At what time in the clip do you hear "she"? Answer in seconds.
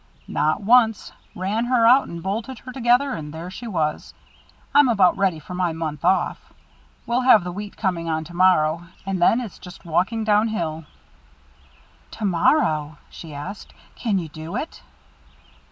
3.51-3.67, 13.11-13.31